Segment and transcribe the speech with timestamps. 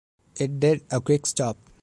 [0.39, 1.57] It did a quick stop.